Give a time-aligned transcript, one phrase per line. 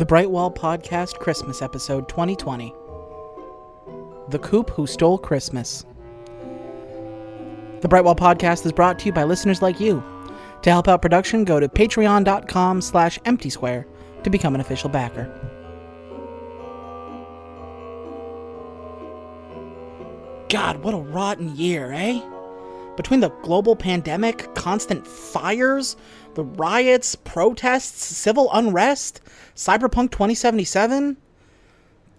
[0.00, 2.74] The Brightwall Podcast Christmas Episode 2020
[4.30, 5.84] The Coop Who Stole Christmas.
[7.82, 10.02] The Brightwall Podcast is brought to you by listeners like you.
[10.62, 13.84] To help out production, go to patreon.com slash emptysquare
[14.24, 15.26] to become an official backer.
[20.48, 22.22] God, what a rotten year, eh?
[23.00, 25.96] Between the global pandemic, constant fires,
[26.34, 29.22] the riots, protests, civil unrest,
[29.56, 31.16] Cyberpunk 2077.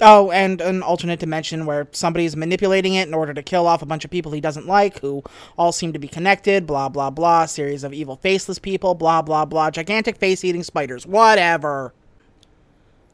[0.02, 3.86] Oh, and an alternate dimension where somebody's manipulating it in order to kill off a
[3.86, 5.22] bunch of people he doesn't like, who
[5.56, 7.46] all seem to be connected, blah, blah, blah.
[7.46, 9.70] Series of evil faceless people, blah, blah, blah.
[9.70, 11.94] Gigantic face eating spiders, whatever.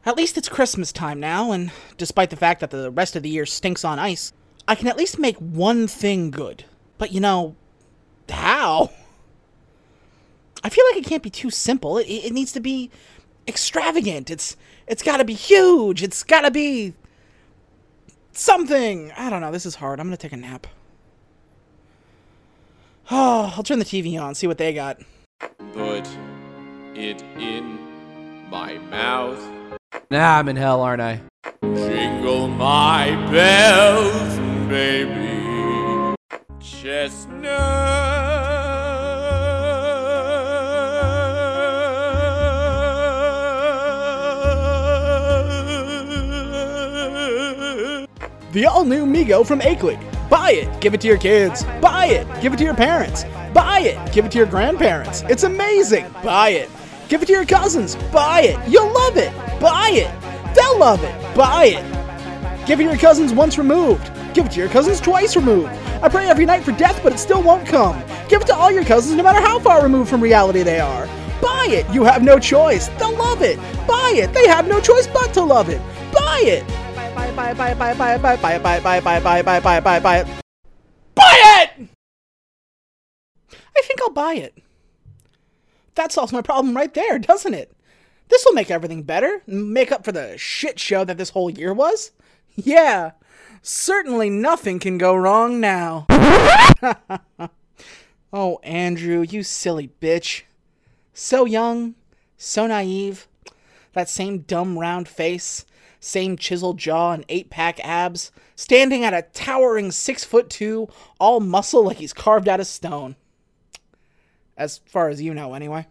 [0.06, 3.28] At least it's Christmas time now, and despite the fact that the rest of the
[3.28, 4.32] year stinks on ice,
[4.66, 6.64] I can at least make one thing good.
[6.98, 7.54] But you know,
[8.30, 8.90] how?
[10.62, 11.98] I feel like it can't be too simple.
[11.98, 12.90] It, it needs to be
[13.46, 14.30] extravagant.
[14.30, 16.02] It's it's got to be huge.
[16.02, 16.94] It's got to be
[18.32, 19.12] something.
[19.16, 19.52] I don't know.
[19.52, 20.00] This is hard.
[20.00, 20.66] I'm gonna take a nap.
[23.10, 24.34] Oh, I'll turn the TV on.
[24.34, 25.00] See what they got.
[25.72, 26.08] Put
[26.94, 27.78] it in
[28.50, 29.40] my mouth.
[30.10, 31.20] Nah, I'm in hell, aren't I?
[31.62, 36.16] Jingle my bells, baby.
[36.60, 38.07] Chestnut.
[48.58, 49.96] The all new Migo from Akeley.
[50.28, 51.62] Buy it, give it to your kids.
[51.80, 53.24] Buy it, give it to your parents.
[53.54, 55.22] Buy it, give it to your grandparents.
[55.28, 56.12] It's amazing.
[56.24, 56.68] Buy it.
[57.08, 57.94] Give it to your cousins.
[58.10, 58.68] Buy it.
[58.68, 59.32] You'll love it.
[59.60, 60.56] Buy it.
[60.56, 61.36] They'll love it.
[61.36, 62.66] Buy it.
[62.66, 64.10] Give it to your cousins once removed.
[64.34, 65.68] Give it to your cousins twice removed.
[66.02, 68.02] I pray every night for death, but it still won't come.
[68.28, 71.06] Give it to all your cousins, no matter how far removed from reality they are.
[71.40, 71.88] Buy it.
[71.94, 72.88] You have no choice.
[72.98, 73.56] They'll love it.
[73.86, 74.34] Buy it.
[74.34, 75.80] They have no choice but to love it.
[76.12, 76.87] Buy it.
[77.38, 80.18] Buy, buy, buy, buy, buy, buy, buy, buy, buy, buy, buy, buy, buy, buy, buy
[80.18, 80.26] it.
[81.14, 81.88] Buy it!
[83.52, 84.58] I think I'll buy it.
[85.94, 87.76] That solves my problem right there, doesn't it?
[88.28, 91.72] This will make everything better, make up for the shit show that this whole year
[91.72, 92.10] was.
[92.56, 93.12] Yeah,
[93.62, 96.06] certainly nothing can go wrong now.
[98.32, 100.42] oh, Andrew, you silly bitch.
[101.14, 101.94] So young,
[102.36, 103.28] so naive.
[103.92, 105.64] That same dumb round face,
[106.00, 110.88] same chiseled jaw and eight pack abs, standing at a towering six foot two,
[111.18, 113.16] all muscle like he's carved out of stone.
[114.56, 115.86] As far as you know, anyway.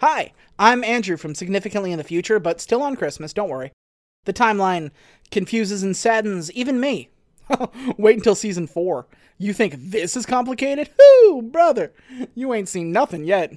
[0.00, 3.72] Hi, I'm Andrew from Significantly in the Future, but still on Christmas, don't worry.
[4.24, 4.90] The timeline
[5.30, 7.08] confuses and saddens even me.
[7.98, 9.06] Wait until season 4.
[9.38, 10.90] You think this is complicated?
[11.24, 11.92] Whoo, brother,
[12.34, 13.56] you ain't seen nothing yet.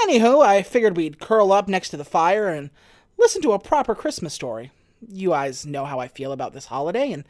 [0.00, 2.70] Anywho, I figured we'd curl up next to the fire and
[3.22, 4.72] listen to a proper Christmas story.
[5.08, 7.24] You guys know how I feel about this holiday, and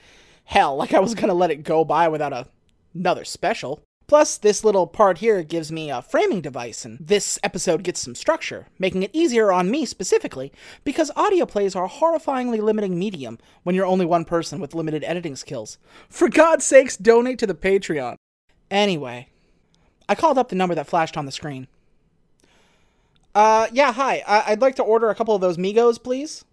[0.45, 2.47] hell, like I was gonna let it go by without a,
[2.95, 3.83] another special.
[4.07, 8.15] Plus, this little part here gives me a framing device, and this episode gets some
[8.15, 10.51] structure, making it easier on me specifically,
[10.83, 15.05] because audio plays are a horrifyingly limiting medium when you're only one person with limited
[15.05, 15.79] editing skills.
[16.09, 18.17] For God's sakes, donate to the Patreon.
[18.71, 19.29] Anyway,
[20.09, 21.69] I called up the number that flashed on the screen.
[23.35, 24.23] Uh, yeah, hi.
[24.27, 26.45] I- I'd like to order a couple of those Migos, please.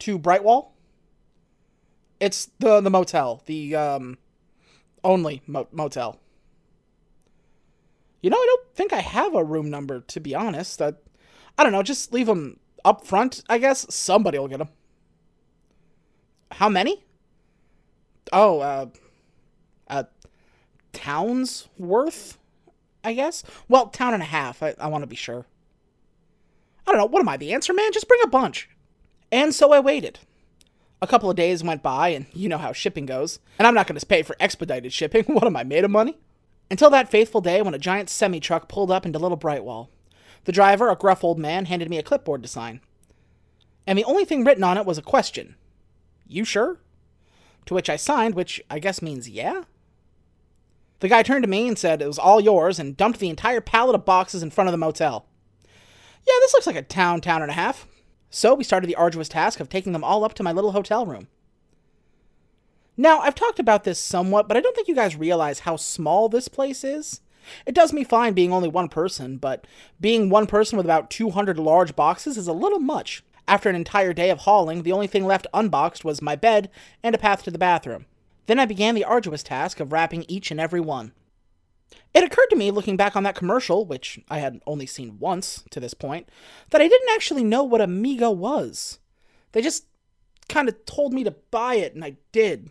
[0.00, 0.72] To Brightwall.
[2.18, 4.18] It's the the motel, the um
[5.02, 6.20] only mo- motel.
[8.22, 10.82] You know, I don't think I have a room number to be honest.
[10.82, 10.92] I,
[11.56, 13.86] I don't know, just leave them up front, I guess.
[13.94, 14.68] Somebody will get them.
[16.52, 17.04] How many?
[18.32, 18.86] Oh, uh
[19.88, 20.04] uh
[20.92, 22.38] town's worth,
[23.04, 23.42] I guess.
[23.68, 24.62] Well, town and a half.
[24.62, 25.46] I, I want to be sure.
[26.90, 27.06] I don't know.
[27.06, 27.92] What am I, the answer man?
[27.92, 28.68] Just bring a bunch.
[29.30, 30.18] And so I waited.
[31.00, 33.38] A couple of days went by, and you know how shipping goes.
[33.60, 35.24] And I'm not going to pay for expedited shipping.
[35.28, 36.18] What am I, made of money?
[36.68, 39.88] Until that faithful day when a giant semi truck pulled up into Little Brightwall.
[40.46, 42.80] The driver, a gruff old man, handed me a clipboard to sign.
[43.86, 45.54] And the only thing written on it was a question
[46.26, 46.80] You sure?
[47.66, 49.62] To which I signed, which I guess means yeah?
[50.98, 53.60] The guy turned to me and said it was all yours and dumped the entire
[53.60, 55.26] pallet of boxes in front of the motel.
[56.26, 57.86] Yeah, this looks like a town, town and a half.
[58.30, 61.04] So we started the arduous task of taking them all up to my little hotel
[61.04, 61.28] room.
[62.96, 66.28] Now, I've talked about this somewhat, but I don't think you guys realize how small
[66.28, 67.20] this place is.
[67.64, 69.66] It does me fine being only one person, but
[70.00, 73.24] being one person with about 200 large boxes is a little much.
[73.48, 76.70] After an entire day of hauling, the only thing left unboxed was my bed
[77.02, 78.06] and a path to the bathroom.
[78.46, 81.12] Then I began the arduous task of wrapping each and every one.
[82.12, 85.64] It occurred to me, looking back on that commercial, which I had only seen once
[85.70, 86.28] to this point,
[86.70, 88.98] that I didn't actually know what a Migo was.
[89.52, 89.84] They just
[90.48, 92.70] kind of told me to buy it, and I did.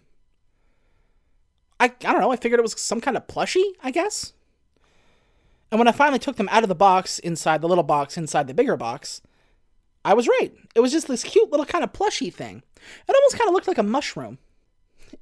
[1.79, 4.33] I, I don't know, I figured it was some kind of plushie, I guess.
[5.71, 8.47] And when I finally took them out of the box, inside the little box, inside
[8.47, 9.21] the bigger box,
[10.03, 10.51] I was right.
[10.75, 12.63] It was just this cute little kind of plushy thing.
[13.07, 14.39] It almost kind of looked like a mushroom.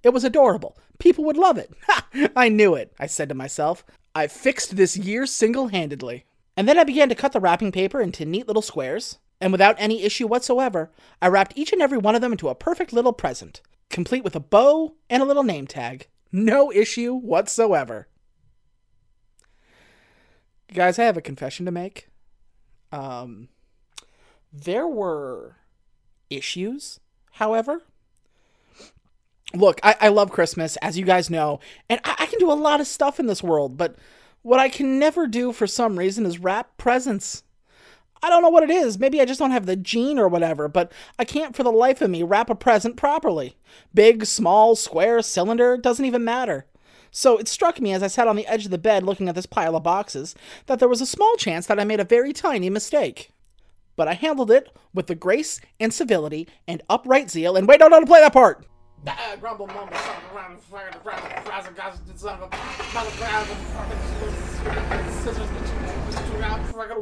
[0.03, 0.77] It was adorable.
[0.99, 1.71] People would love it.
[1.87, 2.07] Ha!
[2.35, 3.85] I knew it, I said to myself.
[4.15, 6.25] I fixed this year single handedly.
[6.55, 9.75] And then I began to cut the wrapping paper into neat little squares, and without
[9.77, 10.91] any issue whatsoever,
[11.21, 14.35] I wrapped each and every one of them into a perfect little present, complete with
[14.35, 16.07] a bow and a little name tag.
[16.31, 18.07] No issue whatsoever.
[20.73, 22.09] Guys, I have a confession to make.
[22.91, 23.49] Um,
[24.51, 25.57] there were
[26.29, 26.99] issues,
[27.33, 27.83] however.
[29.53, 31.59] Look, I, I love Christmas, as you guys know,
[31.89, 33.95] and I, I can do a lot of stuff in this world, but
[34.41, 37.43] what I can never do for some reason is wrap presents.
[38.21, 38.97] I don't know what it is.
[38.97, 42.01] Maybe I just don't have the gene or whatever, but I can't for the life
[42.01, 43.55] of me wrap a present properly.
[43.93, 46.65] Big, small, square, cylinder, doesn't even matter.
[47.11, 49.35] So it struck me as I sat on the edge of the bed looking at
[49.35, 50.35] this pile of boxes
[50.65, 53.31] that there was a small chance that I made a very tiny mistake.
[53.95, 57.87] But I handled it with the grace and civility and upright zeal, and wait, no,
[57.87, 58.65] no, to play that part!
[59.39, 59.95] Grumble, mumble,
[60.33, 60.57] around,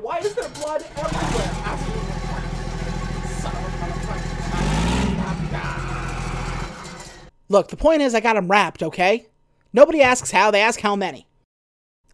[0.02, 1.52] Why is there blood everywhere?
[7.48, 9.28] Look, the point is I got them wrapped, okay?
[9.72, 11.28] Nobody asks how, they ask how many.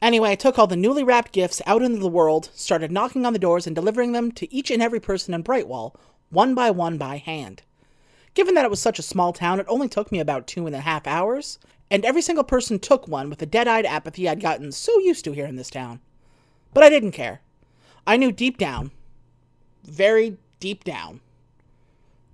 [0.01, 3.33] Anyway, I took all the newly wrapped gifts out into the world, started knocking on
[3.33, 5.95] the doors and delivering them to each and every person in Brightwall,
[6.29, 7.61] one by one by hand.
[8.33, 10.75] Given that it was such a small town, it only took me about two and
[10.75, 14.39] a half hours, and every single person took one with the dead eyed apathy I'd
[14.39, 15.99] gotten so used to here in this town.
[16.73, 17.41] But I didn't care.
[18.07, 18.91] I knew deep down,
[19.83, 21.19] very deep down,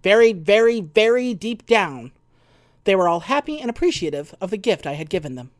[0.03, 2.11] very, very, very deep down,
[2.87, 5.51] they were all happy and appreciative of the gift I had given them.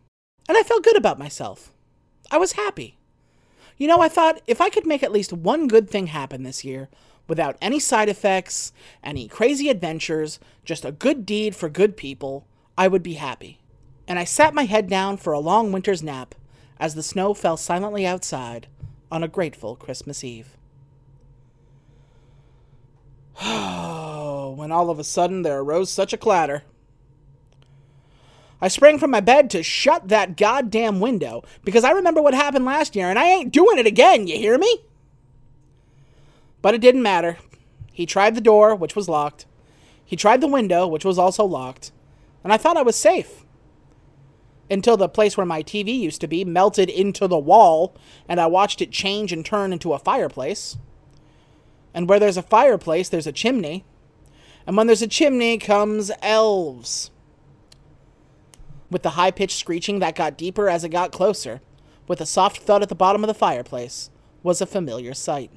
[0.48, 1.74] And I felt good about myself.
[2.32, 2.98] I was happy.
[3.78, 6.64] You know, I thought if I could make at least one good thing happen this
[6.64, 6.88] year,
[7.28, 8.72] without any side effects,
[9.04, 12.46] any crazy adventures, just a good deed for good people,
[12.78, 13.60] I would be happy.
[14.08, 16.36] And I sat my head down for a long winter's nap
[16.80, 18.68] as the snow fell silently outside
[19.12, 20.56] on a grateful Christmas Eve.
[23.42, 26.64] Oh, when all of a sudden there arose such a clatter.
[28.60, 32.66] I sprang from my bed to shut that goddamn window because I remember what happened
[32.66, 34.82] last year and I ain't doing it again, you hear me?
[36.68, 37.38] But it didn't matter.
[37.94, 39.46] He tried the door, which was locked.
[40.04, 41.94] He tried the window, which was also locked.
[42.44, 43.46] And I thought I was safe.
[44.70, 47.96] Until the place where my TV used to be melted into the wall,
[48.28, 50.76] and I watched it change and turn into a fireplace.
[51.94, 53.86] And where there's a fireplace, there's a chimney.
[54.66, 57.12] And when there's a chimney comes elves.
[58.92, 61.62] With the high pitched screeching that got deeper as it got closer,
[62.10, 64.10] with a soft thud at the bottom of the fireplace,
[64.44, 65.50] was a familiar sight.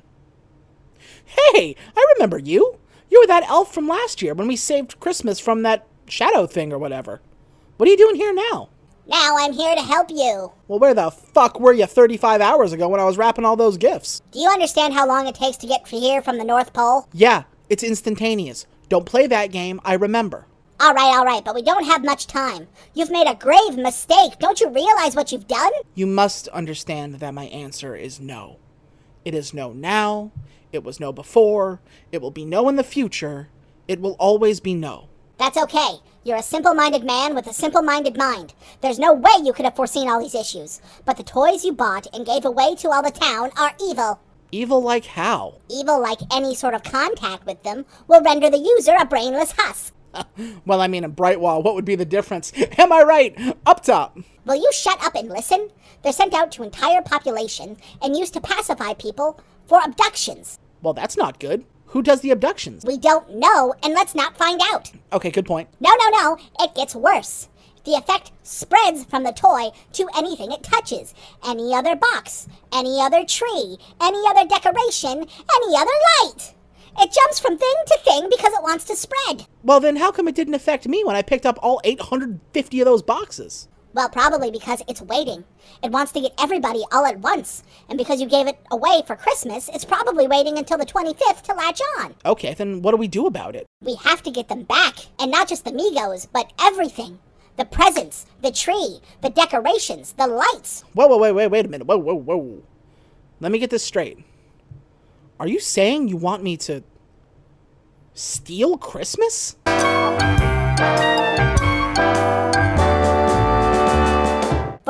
[1.25, 2.79] Hey, I remember you.
[3.11, 6.73] You were that elf from last year when we saved Christmas from that shadow thing
[6.73, 7.20] or whatever.
[7.76, 8.69] What are you doing here now?
[9.06, 10.52] Now I'm here to help you.
[10.69, 13.76] Well, where the fuck were you 35 hours ago when I was wrapping all those
[13.76, 14.23] gifts?
[14.30, 17.09] Do you understand how long it takes to get here from the North Pole?
[17.12, 18.66] Yeah, it's instantaneous.
[18.88, 20.47] Don't play that game, I remember.
[20.78, 22.69] All right, all right, but we don't have much time.
[22.95, 24.38] You've made a grave mistake.
[24.38, 25.73] Don't you realize what you've done?
[25.95, 28.59] You must understand that my answer is no.
[29.25, 30.30] It is no now.
[30.73, 31.81] It was no before.
[32.12, 33.49] It will be no in the future.
[33.89, 35.09] It will always be no.
[35.39, 35.97] That's okay.
[36.23, 38.53] You're a simple minded man with a simple minded mind.
[38.83, 40.81] There's no way you could have foreseen all these issues.
[41.05, 44.21] But the toys you bought and gave away to all the town are evil.
[44.53, 45.55] Evil like how?
[45.69, 49.93] Evil like any sort of contact with them will render the user a brainless husk.
[50.67, 52.53] well, I mean, in Brightwall, what would be the difference?
[52.79, 53.57] Am I right?
[53.67, 54.19] Up top.
[54.45, 55.71] Will you shut up and listen?
[56.03, 60.60] They're sent out to entire populations and used to pacify people for abductions.
[60.83, 61.65] Well, that's not good.
[61.87, 62.85] Who does the abductions?
[62.85, 64.93] We don't know, and let's not find out.
[65.13, 65.69] Okay, good point.
[65.81, 66.39] No, no, no.
[66.61, 67.49] It gets worse.
[67.85, 73.25] The effect spreads from the toy to anything it touches any other box, any other
[73.25, 75.91] tree, any other decoration, any other
[76.23, 76.55] light.
[76.99, 79.47] It jumps from thing to thing because it wants to spread.
[79.63, 82.85] Well, then how come it didn't affect me when I picked up all 850 of
[82.85, 83.69] those boxes?
[83.92, 85.44] Well, probably because it's waiting.
[85.82, 87.64] It wants to get everybody all at once.
[87.88, 91.54] And because you gave it away for Christmas, it's probably waiting until the 25th to
[91.54, 92.14] latch on.
[92.25, 93.66] Okay, then what do we do about it?
[93.82, 94.94] We have to get them back.
[95.18, 97.18] And not just the Migos, but everything.
[97.56, 100.85] The presents, the tree, the decorations, the lights.
[100.94, 101.87] Whoa, whoa, wait, wait, wait a minute.
[101.87, 102.62] Whoa, whoa, whoa.
[103.40, 104.18] Let me get this straight.
[105.40, 106.85] Are you saying you want me to
[108.14, 109.56] steal Christmas?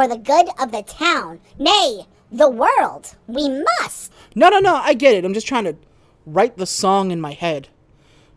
[0.00, 4.10] For the good of the town, nay, the world, we must.
[4.34, 5.26] No, no, no, I get it.
[5.26, 5.76] I'm just trying to
[6.24, 7.68] write the song in my head.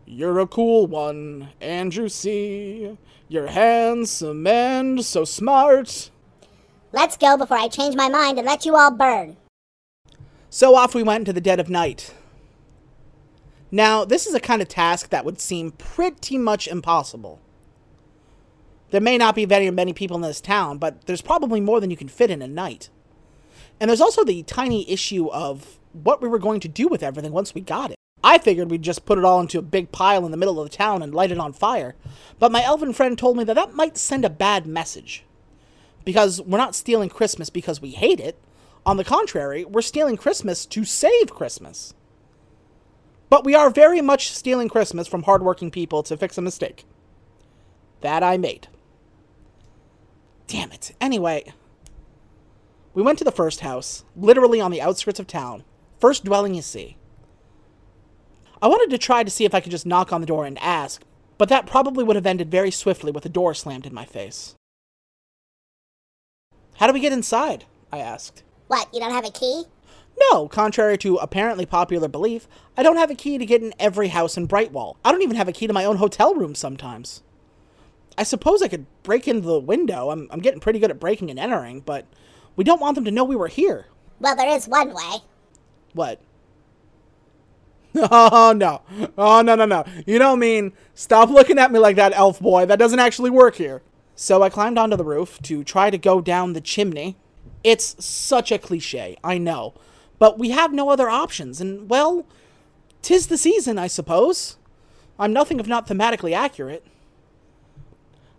[0.04, 2.98] You're a cool one, Andrew C.
[3.28, 6.10] You're handsome and so smart.
[6.92, 9.38] Let's go before I change my mind and let you all burn.
[10.50, 12.12] So off we went into the dead of night.
[13.70, 17.40] Now, this is a kind of task that would seem pretty much impossible.
[18.94, 21.90] There may not be very many people in this town, but there's probably more than
[21.90, 22.90] you can fit in a night.
[23.80, 27.32] And there's also the tiny issue of what we were going to do with everything
[27.32, 27.96] once we got it.
[28.22, 30.70] I figured we'd just put it all into a big pile in the middle of
[30.70, 31.96] the town and light it on fire,
[32.38, 35.24] but my elven friend told me that that might send a bad message.
[36.04, 38.38] Because we're not stealing Christmas because we hate it.
[38.86, 41.94] On the contrary, we're stealing Christmas to save Christmas.
[43.28, 46.84] But we are very much stealing Christmas from hardworking people to fix a mistake.
[48.00, 48.68] That I made.
[50.46, 50.94] Damn it.
[51.00, 51.52] Anyway,
[52.92, 55.64] we went to the first house, literally on the outskirts of town.
[55.98, 56.96] First dwelling you see.
[58.62, 60.58] I wanted to try to see if I could just knock on the door and
[60.58, 61.02] ask,
[61.38, 64.54] but that probably would have ended very swiftly with the door slammed in my face.
[66.76, 67.64] How do we get inside?
[67.92, 68.42] I asked.
[68.68, 69.64] What, you don't have a key?
[70.30, 72.46] No, contrary to apparently popular belief,
[72.76, 74.96] I don't have a key to get in every house in Brightwall.
[75.04, 77.22] I don't even have a key to my own hotel room sometimes.
[78.16, 80.10] I suppose I could break into the window.
[80.10, 82.06] I'm, I'm getting pretty good at breaking and entering, but
[82.56, 83.86] we don't want them to know we were here.
[84.20, 85.16] Well, there is one way.
[85.92, 86.20] What?
[87.96, 88.82] Oh, no.
[89.16, 89.84] Oh, no, no, no.
[90.04, 92.66] You don't mean, stop looking at me like that, elf boy.
[92.66, 93.82] That doesn't actually work here.
[94.16, 97.16] So I climbed onto the roof to try to go down the chimney.
[97.62, 99.74] It's such a cliche, I know.
[100.18, 102.26] But we have no other options, and, well,
[103.00, 104.56] tis the season, I suppose.
[105.18, 106.84] I'm nothing if not thematically accurate.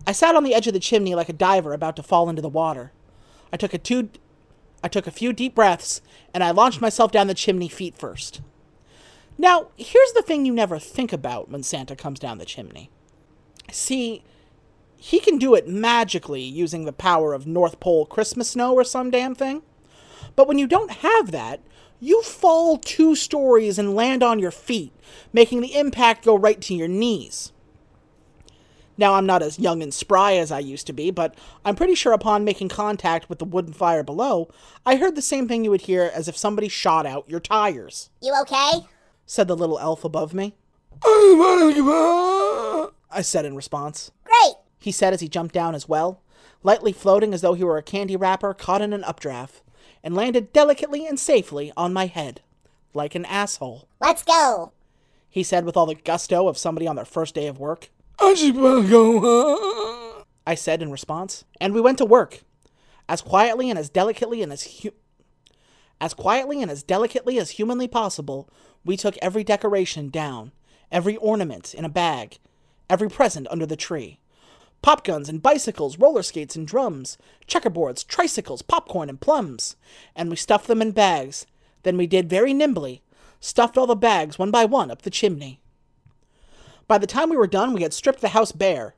[0.07, 2.41] I sat on the edge of the chimney like a diver about to fall into
[2.41, 2.91] the water.
[3.51, 4.09] I took a two
[4.83, 6.01] I took a few deep breaths
[6.33, 8.41] and I launched myself down the chimney feet first.
[9.37, 12.89] Now, here's the thing you never think about when Santa comes down the chimney.
[13.71, 14.23] See,
[14.95, 19.09] he can do it magically using the power of North Pole Christmas snow or some
[19.09, 19.63] damn thing.
[20.35, 21.61] But when you don't have that,
[21.99, 24.93] you fall two stories and land on your feet,
[25.33, 27.51] making the impact go right to your knees.
[28.97, 31.35] Now, I'm not as young and spry as I used to be, but
[31.65, 34.49] I'm pretty sure upon making contact with the wooden fire below,
[34.85, 38.09] I heard the same thing you would hear as if somebody shot out your tires,
[38.21, 38.85] You okay?
[39.25, 40.55] said the little elf above me.
[41.03, 42.89] I
[43.21, 44.11] said in response.
[44.23, 44.55] Great.
[44.79, 46.21] He said as he jumped down as well,
[46.63, 49.61] lightly floating as though he were a candy wrapper caught in an updraft,
[50.03, 52.41] and landed delicately and safely on my head,
[52.93, 53.87] like an asshole.
[53.99, 54.71] Let's go.
[55.29, 57.89] He said with all the gusto of somebody on their first day of work.
[58.19, 60.23] I just wanna go home.
[60.47, 62.41] I said in response, and we went to work,
[63.09, 64.93] as quietly and as delicately and as hu-
[65.99, 68.49] as quietly and as delicately as humanly possible.
[68.83, 70.51] We took every decoration down,
[70.91, 72.37] every ornament in a bag,
[72.89, 74.19] every present under the tree.
[74.81, 77.17] Pop guns and bicycles, roller skates and drums,
[77.47, 79.75] checkerboards, tricycles, popcorn and plums.
[80.15, 81.47] And we stuffed them in bags.
[81.81, 83.01] Then we did very nimbly,
[83.39, 85.59] stuffed all the bags one by one up the chimney.
[86.87, 88.95] By the time we were done, we had stripped the house bare.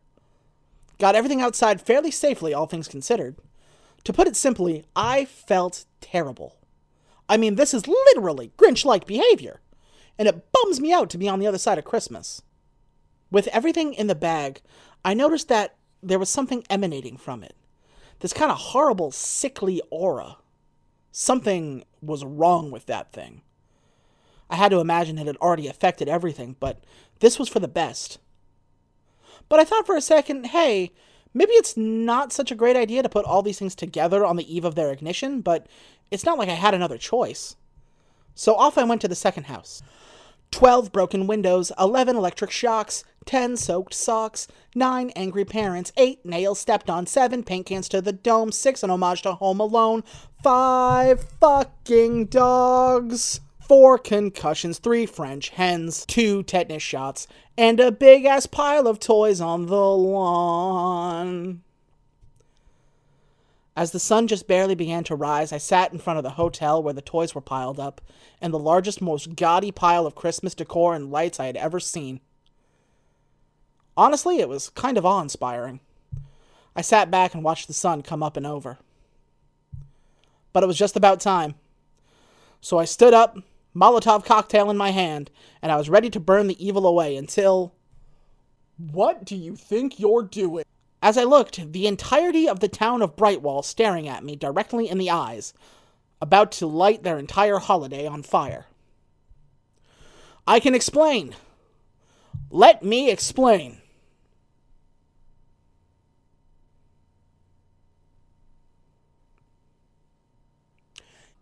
[0.99, 3.35] Got everything outside fairly safely, all things considered.
[4.03, 6.55] To put it simply, I felt terrible.
[7.29, 9.61] I mean, this is literally Grinch like behavior,
[10.17, 12.41] and it bums me out to be on the other side of Christmas.
[13.29, 14.61] With everything in the bag,
[15.03, 17.55] I noticed that there was something emanating from it.
[18.19, 20.37] This kind of horrible, sickly aura.
[21.11, 23.41] Something was wrong with that thing.
[24.49, 26.83] I had to imagine it had already affected everything, but
[27.19, 28.19] this was for the best.
[29.49, 30.91] But I thought for a second, hey,
[31.33, 34.55] maybe it's not such a great idea to put all these things together on the
[34.55, 35.67] eve of their ignition, but
[36.11, 37.55] it's not like I had another choice.
[38.35, 39.81] So off I went to the second house.
[40.49, 46.89] Twelve broken windows, eleven electric shocks, ten soaked socks, nine angry parents, eight nails stepped
[46.89, 50.05] on, seven paint cans to the dome, six an homage to Home Alone,
[50.41, 58.45] five fucking dogs, four concussions, three French hens, two tetanus shots, and a big ass
[58.45, 61.61] pile of toys on the lawn.
[63.75, 66.81] As the sun just barely began to rise, I sat in front of the hotel
[66.81, 68.01] where the toys were piled up,
[68.41, 72.21] and the largest, most gaudy pile of Christmas decor and lights I had ever seen.
[73.95, 75.79] Honestly, it was kind of awe inspiring.
[76.75, 78.77] I sat back and watched the sun come up and over.
[80.53, 81.55] But it was just about time.
[82.61, 83.37] So I stood up,
[83.77, 85.29] Molotov cocktail in my hand,
[85.61, 87.75] and I was ready to burn the evil away until.
[88.77, 90.65] What do you think you're doing?
[91.01, 94.97] As I looked, the entirety of the town of Brightwall staring at me directly in
[94.97, 95.53] the eyes,
[96.19, 98.65] about to light their entire holiday on fire.
[100.47, 101.35] I can explain.
[102.49, 103.77] Let me explain.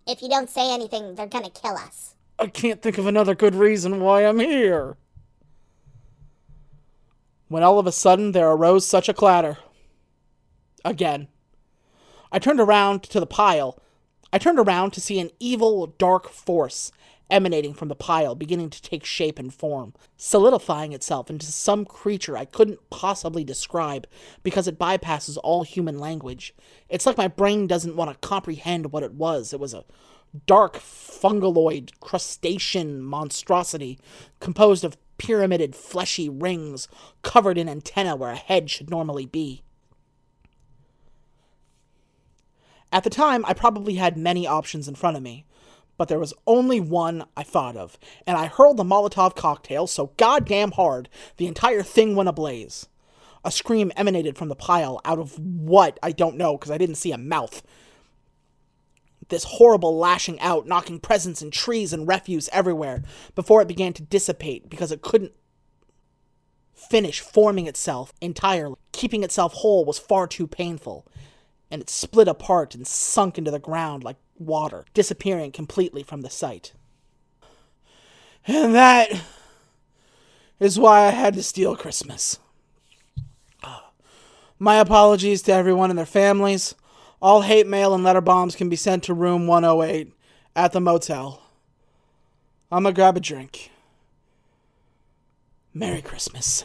[0.06, 2.15] If you don't say anything, they're gonna kill us.
[2.38, 4.98] I can't think of another good reason why I'm here.
[7.48, 9.58] When all of a sudden there arose such a clatter.
[10.84, 11.28] Again.
[12.32, 13.80] I turned around to the pile.
[14.34, 16.92] I turned around to see an evil, dark force
[17.30, 22.38] emanating from the pile beginning to take shape and form, solidifying itself into some creature
[22.38, 24.08] I couldn't possibly describe
[24.44, 26.54] because it bypasses all human language.
[26.90, 29.54] It's like my brain doesn't want to comprehend what it was.
[29.54, 29.86] It was a
[30.46, 34.00] dark fungaloid crustacean monstrosity
[34.40, 36.88] composed of pyramided fleshy rings
[37.22, 39.64] covered in antennae where a head should normally be.
[42.92, 45.46] At the time, I probably had many options in front of me,
[45.98, 47.98] but there was only one I thought of,
[48.28, 52.88] and I hurled the Molotov cocktail so goddamn hard the entire thing went ablaze.
[53.44, 56.96] A scream emanated from the pile out of what I don't know because I didn't
[56.96, 57.62] see a mouth.
[59.30, 63.04] This horrible lashing out, knocking presents and trees and refuse everywhere
[63.36, 65.34] before it began to dissipate because it couldn't
[66.74, 68.76] finish forming itself entirely.
[68.92, 71.08] Keeping itself whole was far too painful,
[71.76, 76.30] and it split apart and sunk into the ground like water, disappearing completely from the
[76.30, 76.72] sight.
[78.48, 79.12] And that
[80.58, 82.40] is why I had to steal Christmas.
[84.58, 86.76] My apologies to everyone and their families.
[87.22, 90.14] All hate mail and letter bombs can be sent to room 108
[90.56, 91.42] at the motel.
[92.72, 93.70] I'm gonna grab a drink.
[95.74, 96.64] Merry Christmas.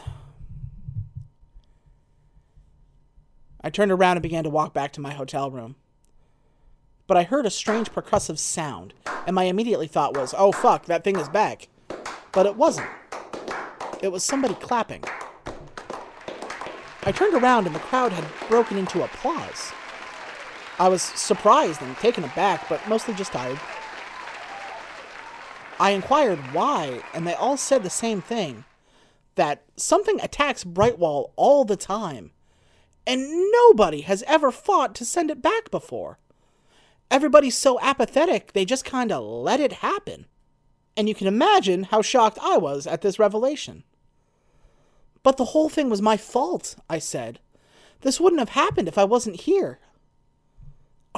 [3.63, 5.75] I turned around and began to walk back to my hotel room.
[7.07, 8.93] But I heard a strange percussive sound,
[9.27, 11.67] and my immediately thought was, oh fuck, that thing is back.
[12.31, 12.89] But it wasn't.
[14.01, 15.03] It was somebody clapping.
[17.03, 19.71] I turned around and the crowd had broken into applause.
[20.79, 23.59] I was surprised and taken aback, but mostly just tired.
[25.79, 28.65] I inquired why, and they all said the same thing
[29.35, 32.31] that something attacks Brightwall all the time,
[33.05, 36.19] and nobody has ever fought to send it back before.
[37.09, 40.27] Everybody's so apathetic, they just kind of let it happen.
[40.95, 43.83] And you can imagine how shocked I was at this revelation.
[45.23, 47.39] But the whole thing was my fault, I said.
[48.01, 49.79] This wouldn't have happened if I wasn't here.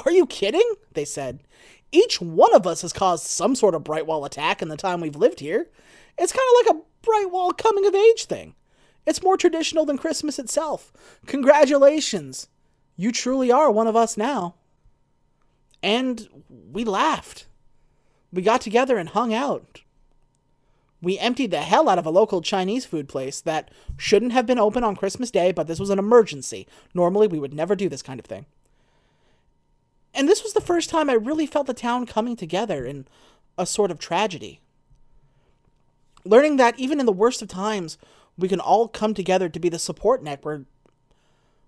[0.05, 0.75] Are you kidding?
[0.93, 1.39] They said.
[1.91, 5.15] Each one of us has caused some sort of Brightwall attack in the time we've
[5.15, 5.69] lived here.
[6.17, 8.55] It's kind of like a Brightwall coming of age thing.
[9.05, 10.93] It's more traditional than Christmas itself.
[11.25, 12.47] Congratulations.
[12.95, 14.55] You truly are one of us now.
[15.81, 17.47] And we laughed.
[18.31, 19.81] We got together and hung out.
[21.01, 24.57] We emptied the hell out of a local Chinese food place that shouldn't have been
[24.57, 26.65] open on Christmas Day, but this was an emergency.
[26.93, 28.45] Normally, we would never do this kind of thing.
[30.13, 33.05] And this was the first time I really felt the town coming together in
[33.57, 34.61] a sort of tragedy.
[36.23, 37.97] Learning that even in the worst of times,
[38.37, 40.63] we can all come together to be the support network.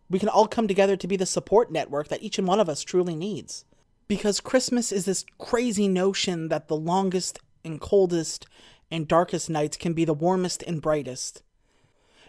[0.09, 2.69] We can all come together to be the support network that each and one of
[2.69, 3.65] us truly needs.
[4.07, 8.45] Because Christmas is this crazy notion that the longest and coldest
[8.91, 11.41] and darkest nights can be the warmest and brightest.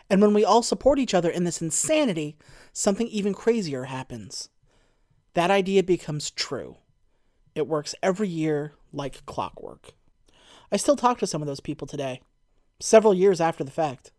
[0.09, 2.37] And when we all support each other in this insanity,
[2.73, 4.49] something even crazier happens.
[5.35, 6.79] That idea becomes true.
[7.55, 9.93] It works every year like clockwork.
[10.73, 12.21] I still talk to some of those people today,
[12.81, 14.13] several years after the fact.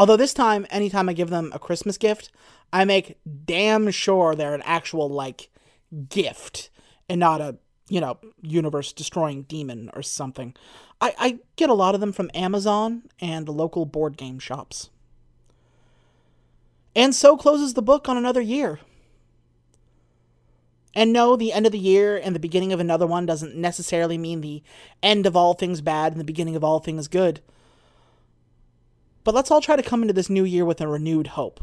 [0.00, 2.30] Although this time, anytime I give them a Christmas gift,
[2.72, 5.50] I make damn sure they're an actual, like,
[6.08, 6.70] gift
[7.06, 7.58] and not a,
[7.90, 10.54] you know, universe destroying demon or something.
[11.02, 14.88] I, I get a lot of them from Amazon and local board game shops.
[16.96, 18.80] And so closes the book on another year.
[20.94, 24.16] And no, the end of the year and the beginning of another one doesn't necessarily
[24.16, 24.62] mean the
[25.02, 27.42] end of all things bad and the beginning of all things good.
[29.24, 31.60] But let's all try to come into this new year with a renewed hope.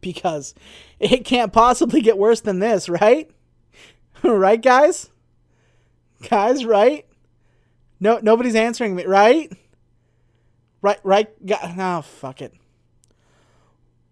[0.00, 0.54] Because
[1.00, 3.30] it can't possibly get worse than this, right?
[4.22, 5.10] right, guys?
[6.28, 7.06] Guys, right?
[7.98, 9.52] No, nobody's answering me, right?
[10.82, 11.28] Right, right.
[11.50, 12.54] Oh, fuck it.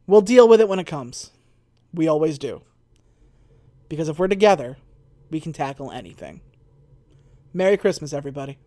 [0.07, 1.31] We'll deal with it when it comes.
[1.93, 2.63] We always do.
[3.89, 4.77] Because if we're together,
[5.31, 6.41] we can tackle anything.
[7.53, 8.59] Merry Christmas, everybody.